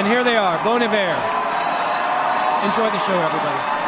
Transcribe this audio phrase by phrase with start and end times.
[0.00, 0.96] And here they are, Bon Iver.
[2.64, 3.79] Enjoy the show, everybody.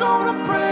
[0.00, 0.69] gonna pray.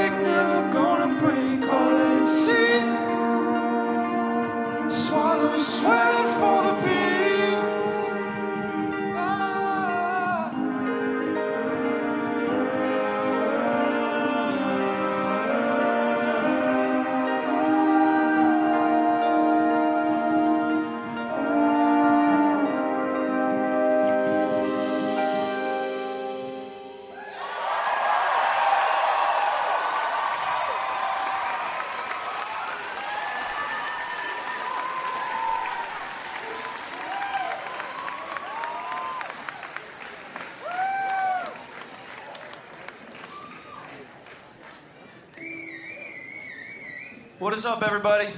[47.58, 48.28] What's up, everybody?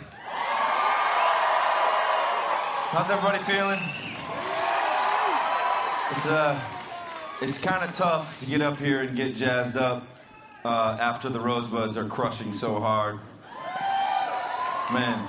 [2.89, 3.79] How's everybody feeling?
[6.11, 6.59] It's uh,
[7.43, 10.07] it's kind of tough to get up here and get jazzed up
[10.65, 13.19] uh, after the rosebuds are crushing so hard.
[14.91, 15.29] Man,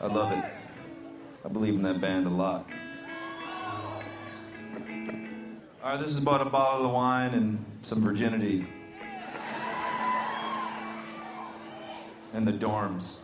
[0.00, 0.42] I love it.
[1.44, 2.66] I believe in that band a lot.
[5.84, 8.66] All right, this is about a bottle of wine and some virginity.
[12.38, 13.18] and the dorms.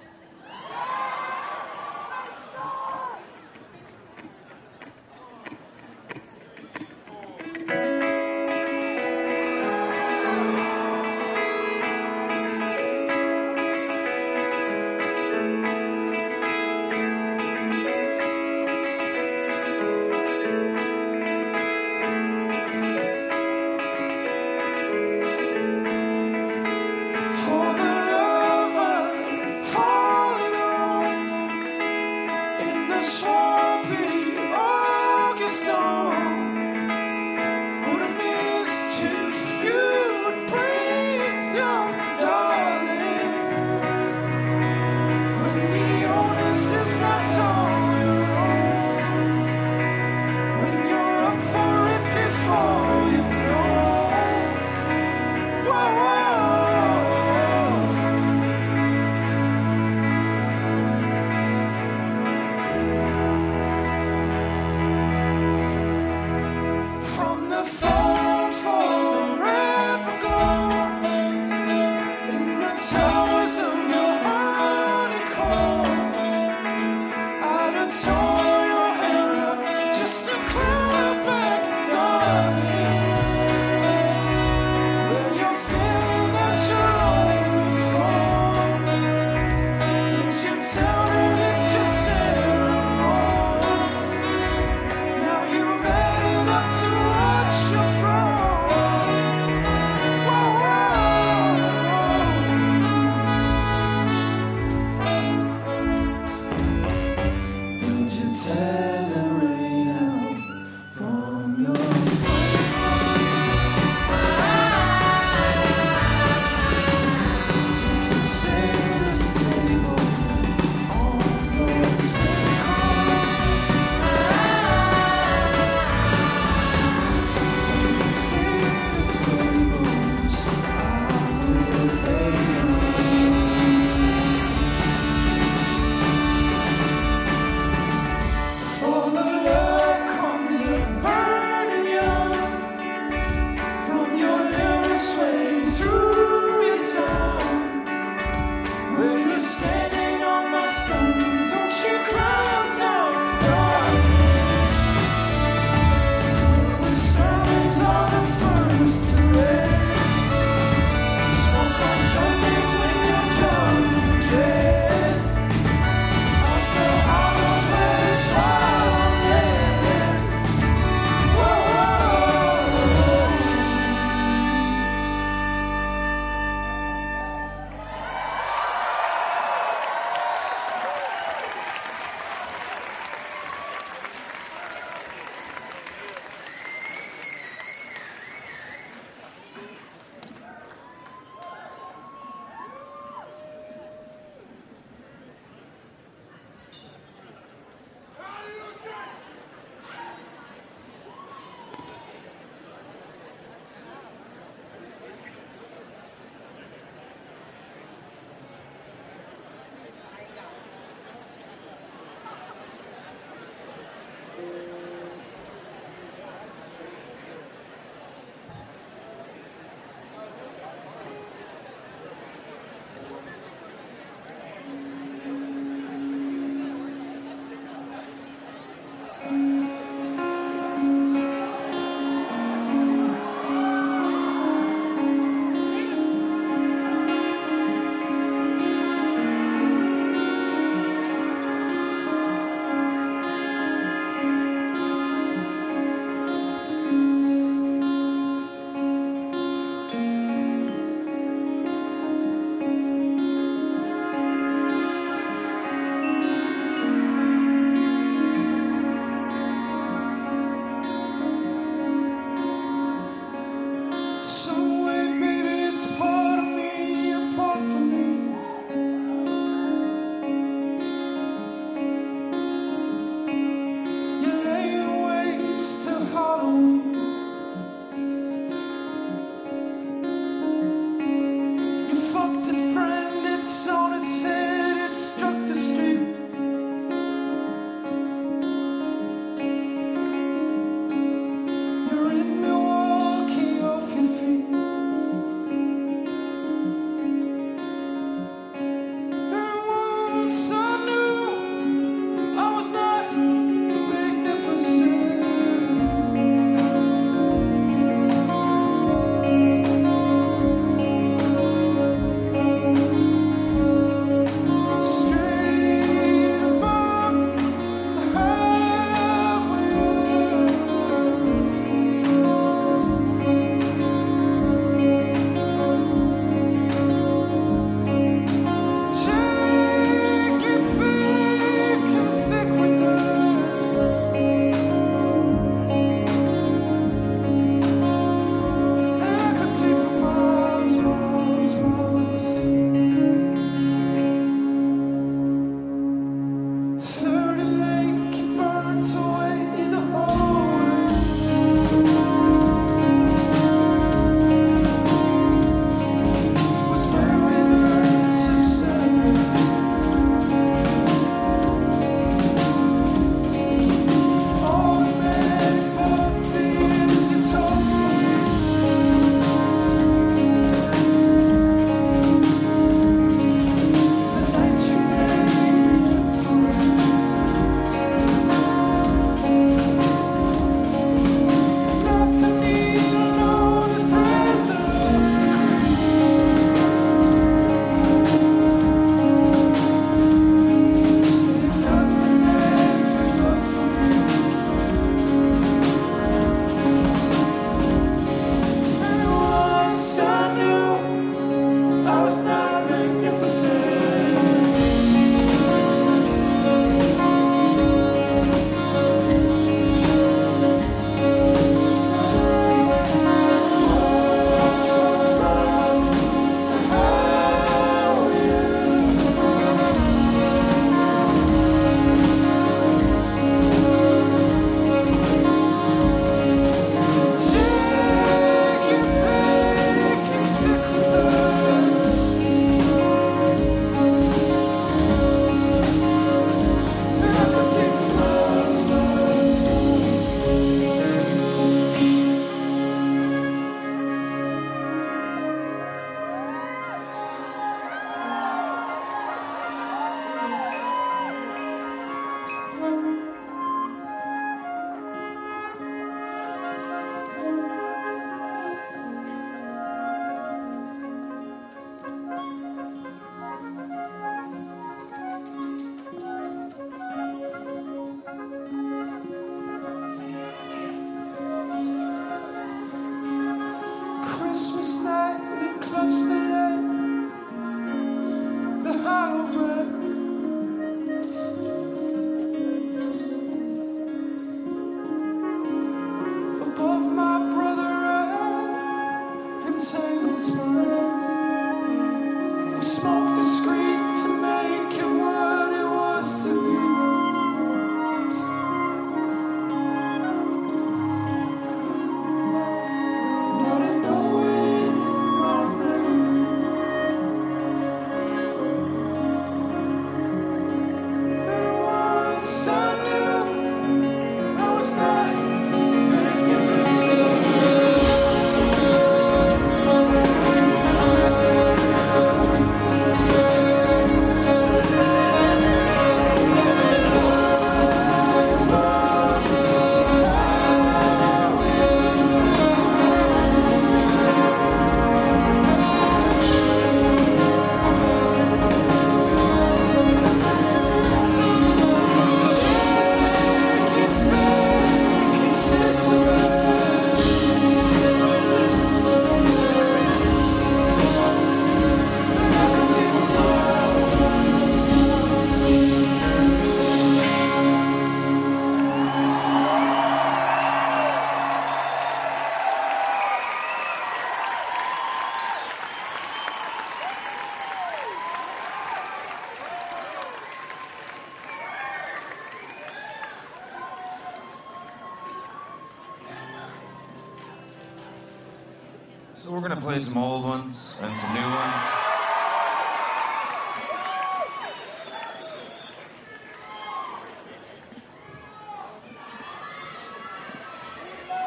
[579.81, 581.63] some old ones and some new ones.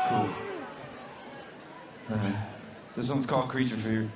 [0.07, 0.29] Cool.
[2.09, 2.31] Uh,
[2.95, 4.11] this one's called Creature Fear.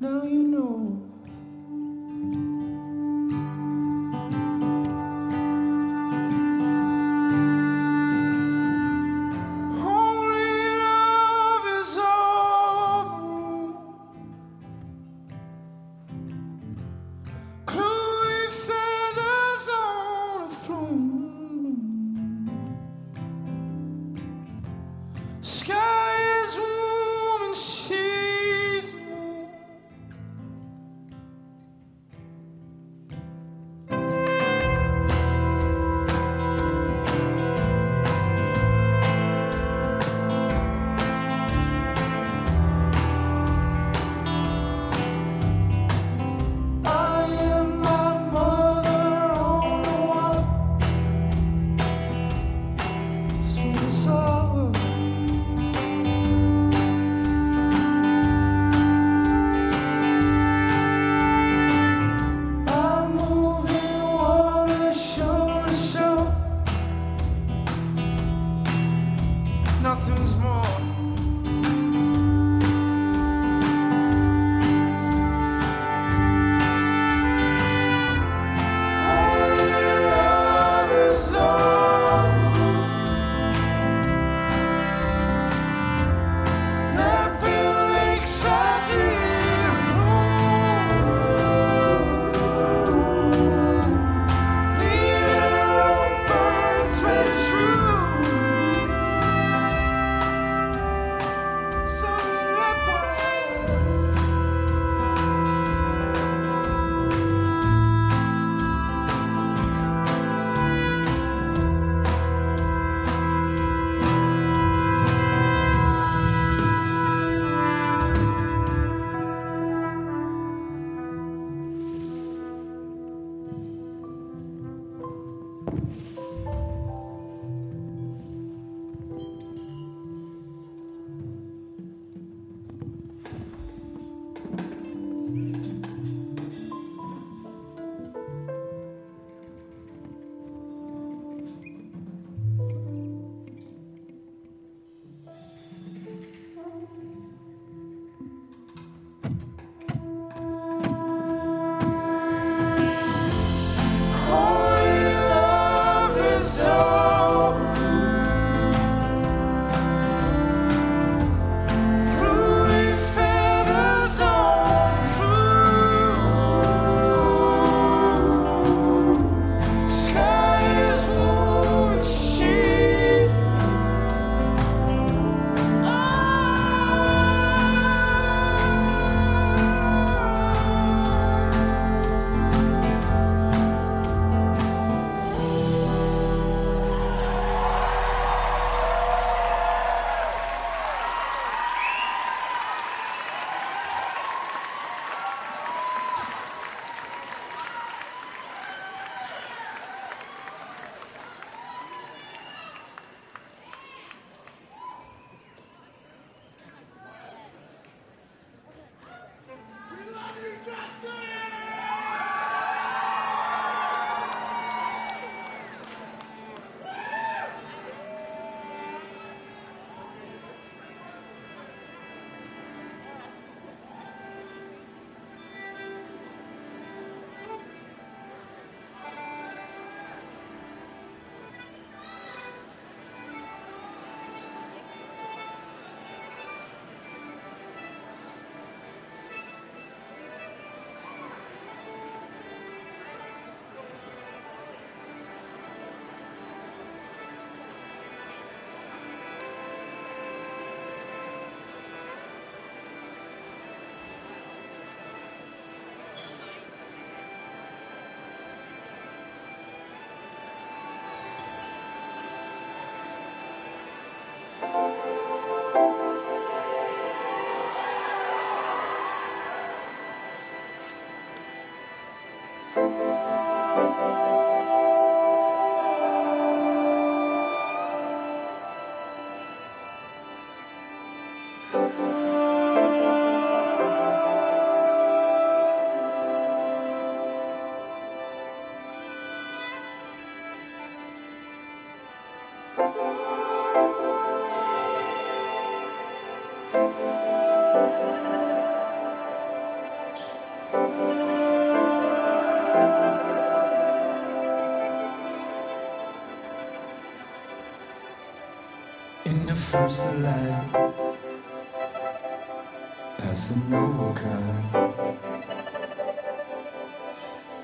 [0.00, 1.07] Now you know.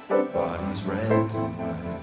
[0.08, 2.00] Bodies wrapped and white.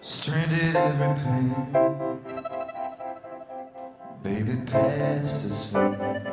[0.00, 1.80] Stranded every pain
[4.22, 6.29] baby past the sleep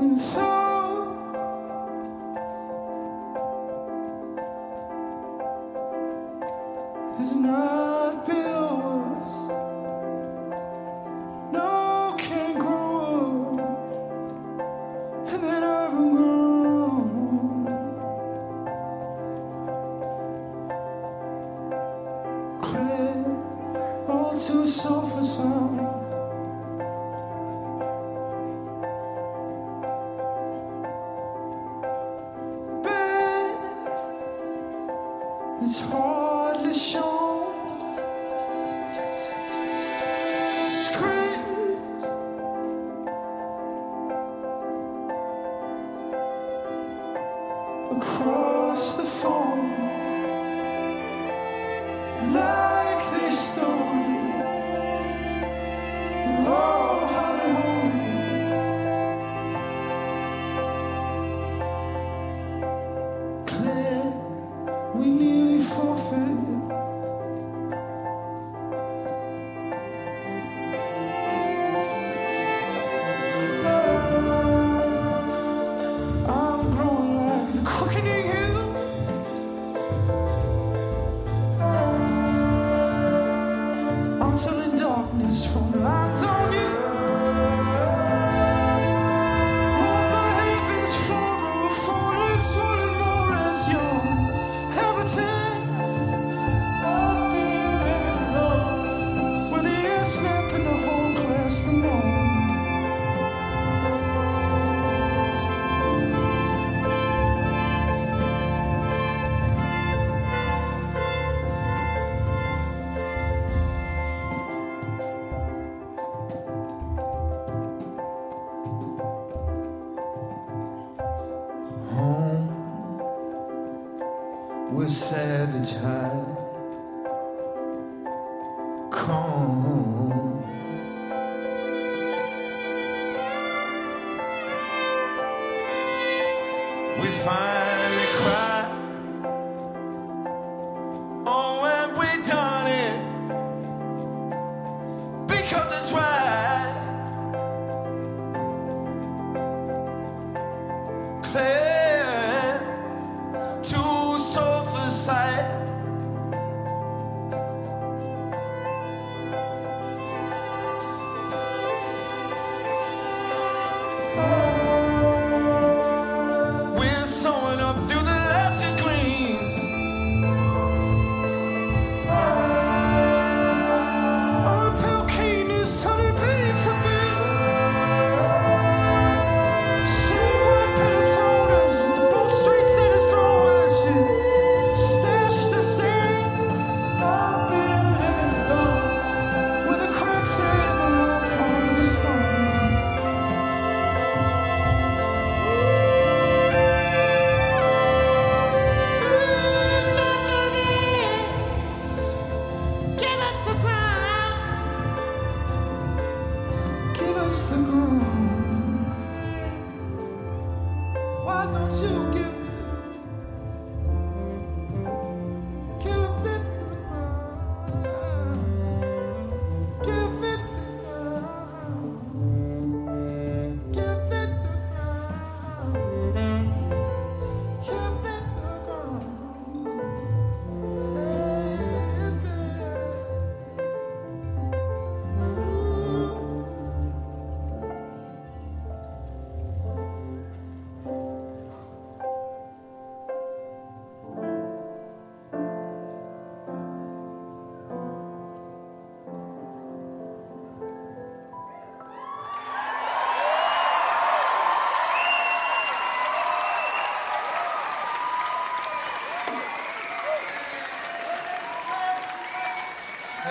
[0.00, 0.49] your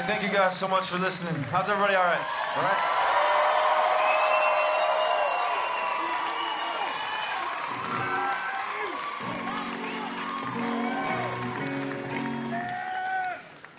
[0.09, 1.35] thank you guys so much for listening.
[1.51, 2.25] How's everybody all right?
[2.55, 2.77] All right?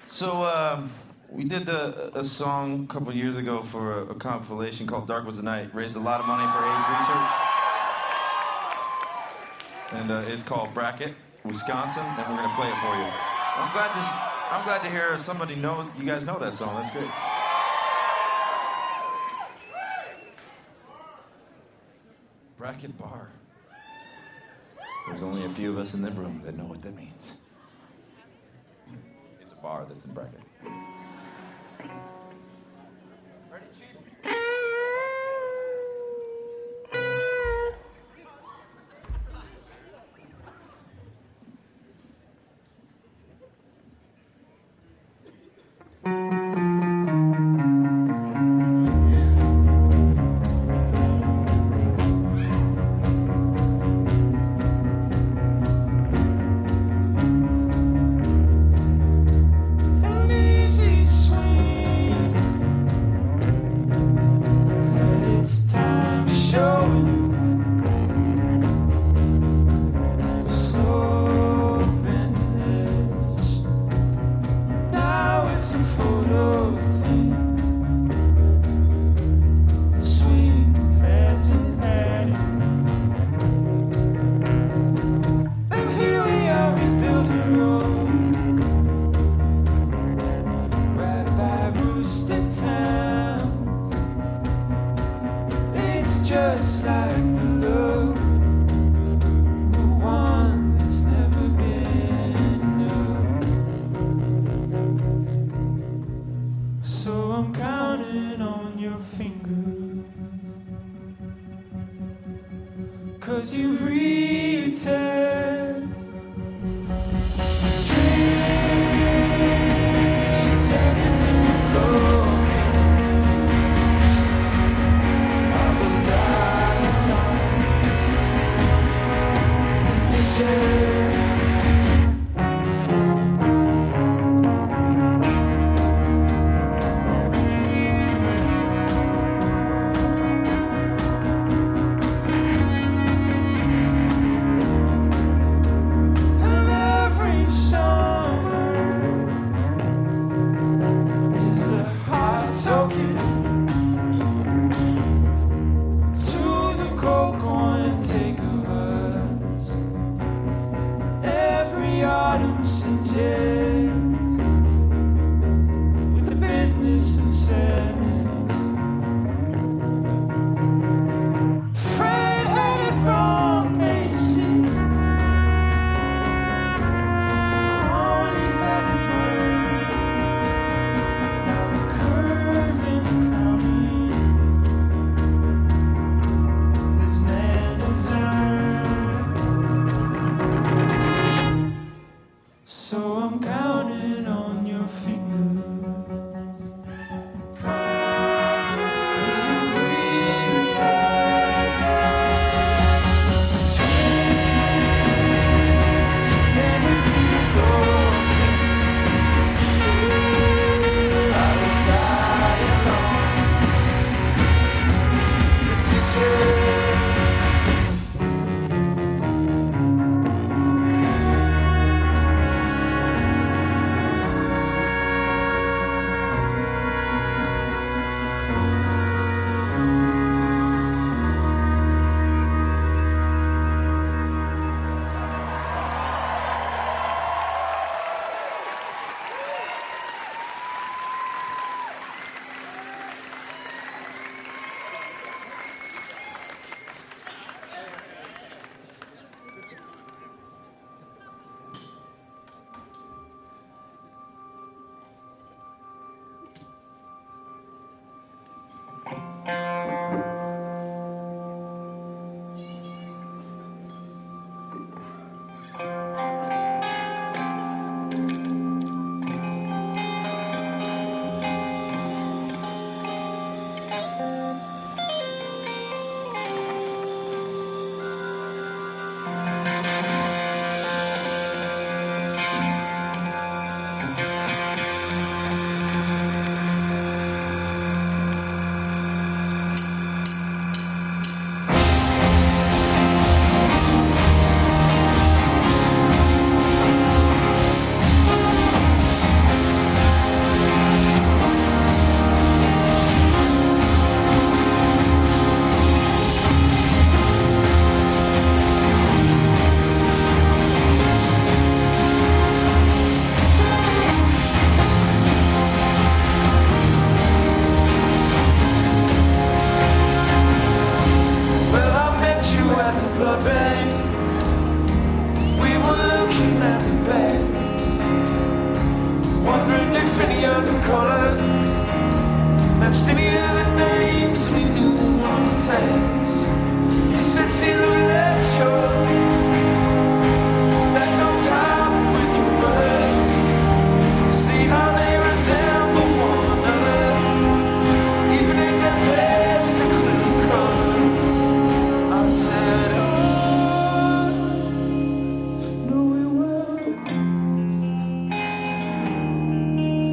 [0.06, 0.92] So, um,
[1.30, 5.26] we did a, a song a couple years ago for a, a compilation called Dark
[5.26, 5.74] Was the Night.
[5.74, 7.32] Raised a lot of money for AIDS research.
[10.00, 11.14] And uh, it's called Brackett,
[11.44, 13.10] Wisconsin, and we're gonna play it for you.
[13.56, 14.29] I'm glad this.
[14.50, 16.74] I'm glad to hear somebody know you guys know that song.
[16.74, 17.08] That's great.
[22.58, 23.28] Brackett Bar.
[25.06, 27.36] There's only a few of us in the room that know what that means.
[29.40, 30.40] It's a bar that's in Brackett.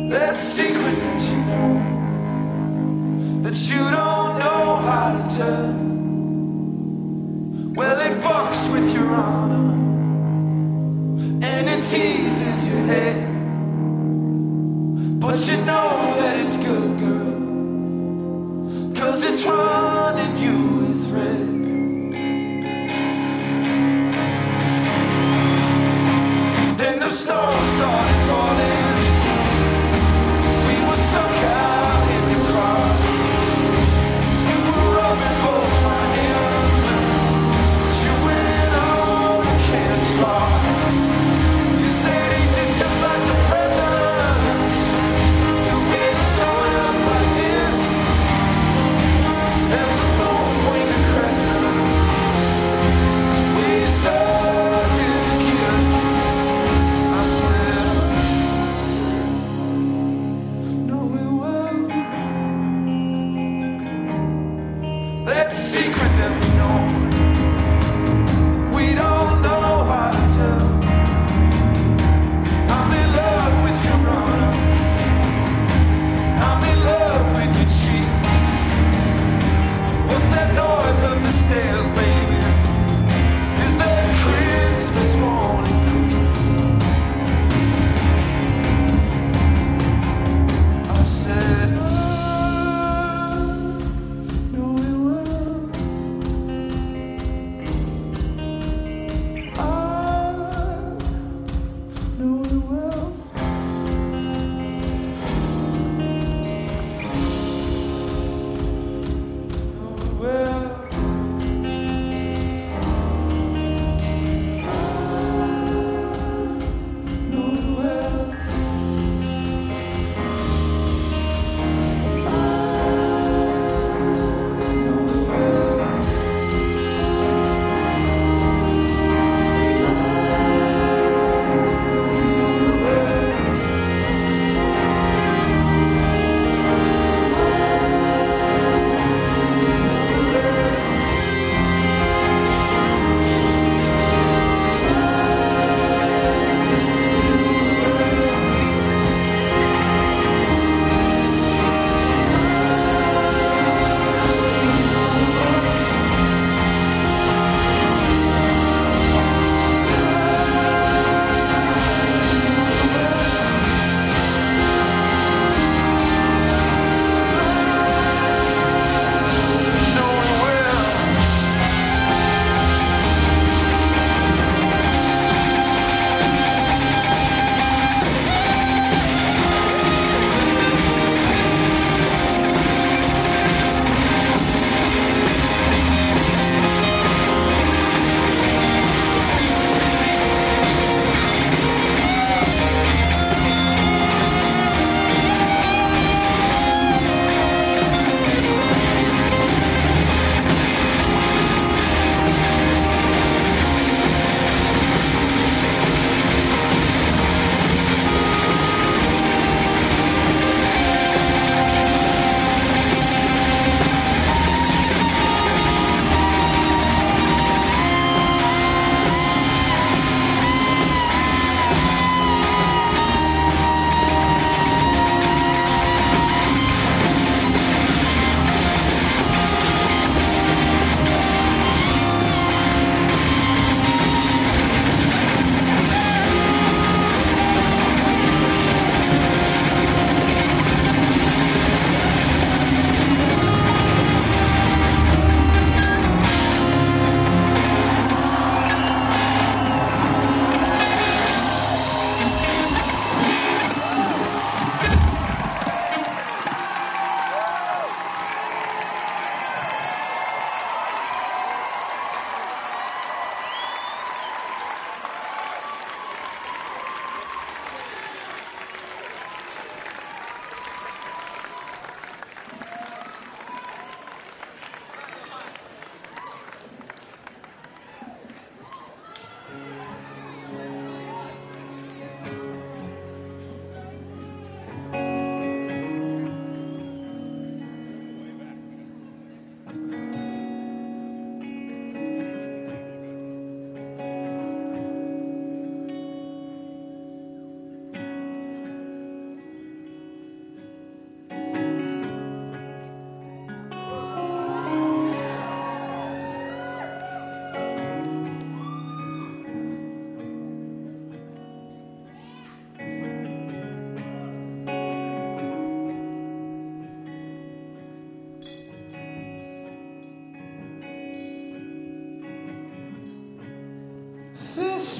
[0.09, 1.73] That secret that you know,
[3.43, 5.73] that you don't know how to tell.
[7.75, 9.73] Well, it fucks with your honor,
[11.45, 13.17] and it teases your head.
[15.19, 16.26] But you know that.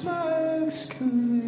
[0.04, 1.47] My excavation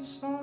[0.00, 0.39] not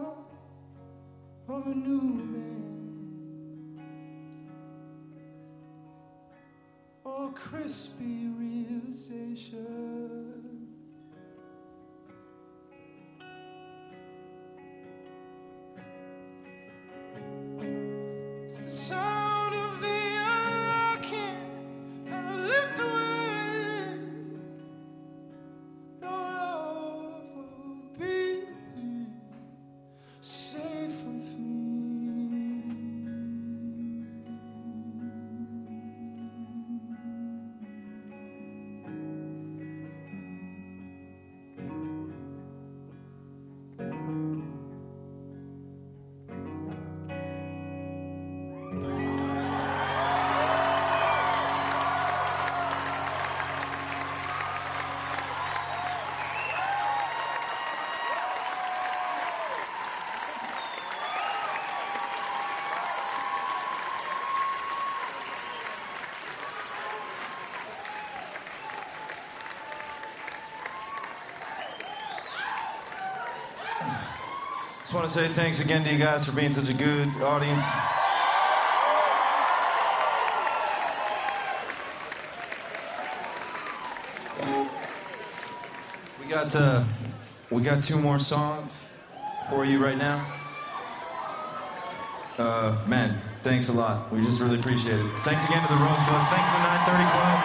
[74.97, 77.61] want to say thanks again to you guys for being such a good audience.
[86.19, 86.83] We got uh,
[87.51, 88.71] we got two more songs
[89.51, 90.33] for you right now.
[92.39, 94.11] Uh, man, thanks a lot.
[94.11, 95.11] We just really appreciate it.
[95.23, 96.25] Thanks again to the Rose Club.
[96.25, 97.43] Thanks to the 930 Club.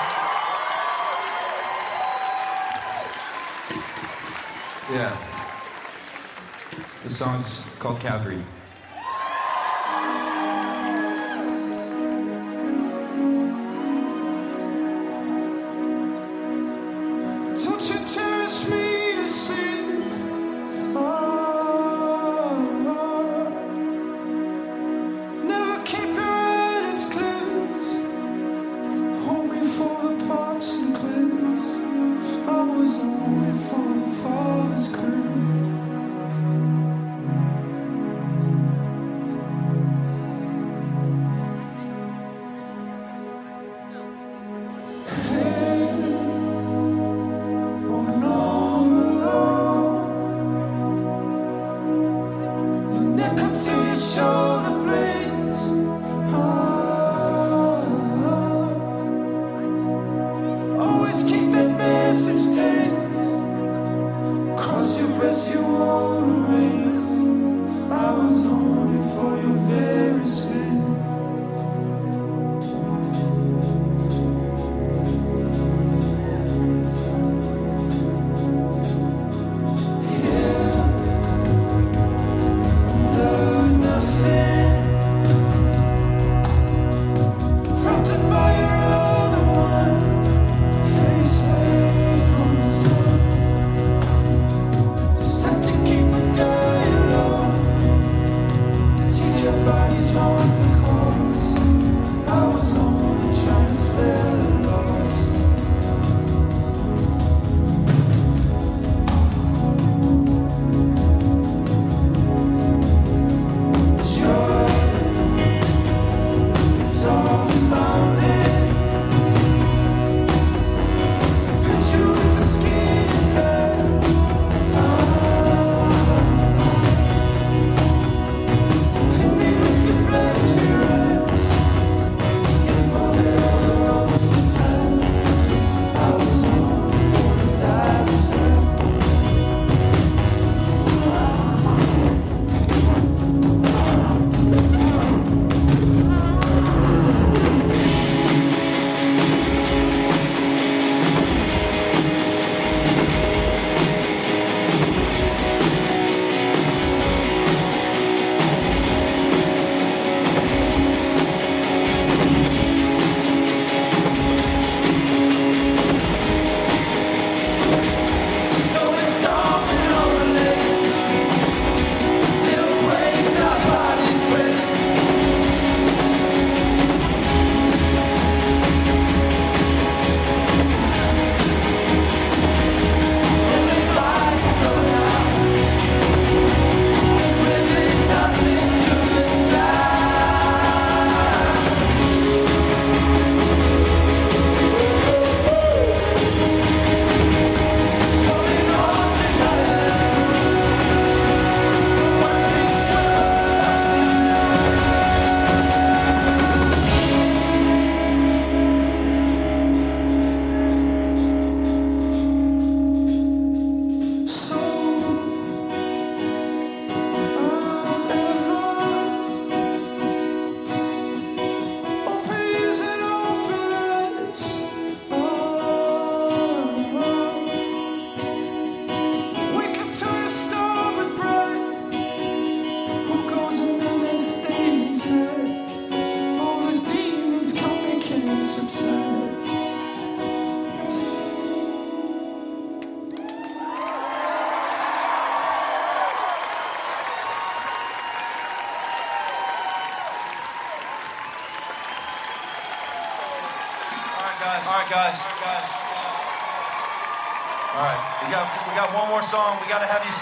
[4.90, 5.31] Yeah.
[7.02, 8.44] The song's called Calgary.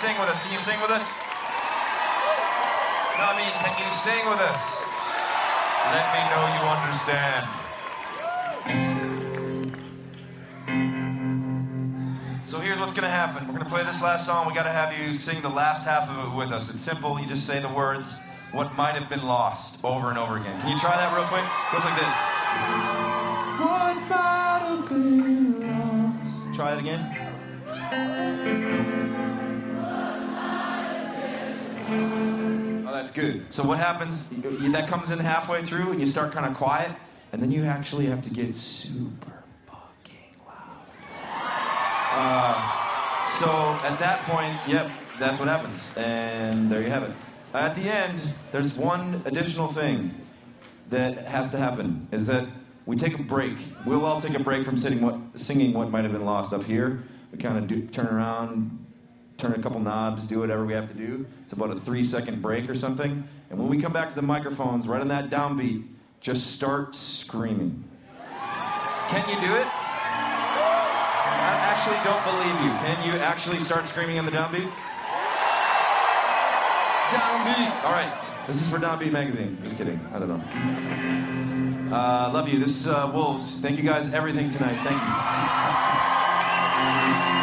[0.01, 0.43] sing with us?
[0.43, 1.13] Can you sing with us?
[3.19, 4.81] No, I mean, can you sing with us?
[5.93, 7.45] Let me know you understand.
[12.43, 13.47] So here's what's gonna happen.
[13.47, 14.47] We're gonna play this last song.
[14.47, 16.71] We gotta have you sing the last half of it with us.
[16.71, 18.19] It's simple, you just say the words,
[18.53, 20.59] what might have been lost, over and over again.
[20.63, 21.45] Can you try that real quick?
[21.45, 22.17] It goes like this.
[23.61, 26.57] What might have been lost.
[26.57, 27.20] Try it again.
[31.91, 33.53] Oh, that's good.
[33.53, 34.29] So what happens?
[34.29, 36.93] That comes in halfway through, and you start kind of quiet,
[37.33, 40.87] and then you actually have to get super fucking loud.
[42.13, 43.49] Uh, so
[43.85, 47.13] at that point, yep, that's what happens, and there you have it.
[47.53, 48.21] At the end,
[48.53, 50.15] there's one additional thing
[50.91, 52.47] that has to happen: is that
[52.87, 53.57] we take a break.
[53.85, 56.65] We'll all take a break from sitting what, singing what might have been lost up
[56.65, 57.03] here.
[57.33, 58.87] We kind of do, turn around,
[59.41, 61.27] turn a couple knobs, do whatever we have to do.
[61.43, 63.25] It's about a three second break or something.
[63.49, 65.87] And when we come back to the microphones, right on that downbeat,
[66.21, 67.85] just start screaming.
[69.09, 69.67] Can you do it?
[71.33, 72.71] I actually don't believe you.
[72.85, 74.71] Can you actually start screaming on the downbeat?
[77.11, 77.85] Downbeat!
[77.85, 78.13] All right.
[78.47, 79.59] This is for Downbeat Magazine.
[79.63, 80.01] Just kidding.
[80.13, 80.43] I don't know.
[81.97, 82.59] Uh, love you.
[82.59, 83.61] This is uh, Wolves.
[83.61, 84.77] Thank you guys, everything tonight.
[84.85, 85.01] Thank
[87.35, 87.40] you.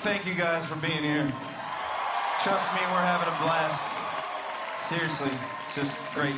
[0.00, 1.32] Thank you guys for being here.
[2.44, 3.96] Trust me, we're having a blast.
[4.80, 5.30] Seriously,
[5.64, 6.36] it's just great.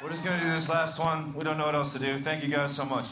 [0.00, 1.34] We're just gonna do this last one.
[1.34, 2.18] We don't know what else to do.
[2.18, 3.08] Thank you guys so much.